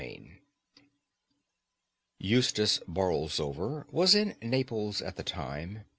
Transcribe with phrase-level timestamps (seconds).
[0.01, 0.41] II
[2.17, 5.83] Eustace Borlsover was in Naples at the time.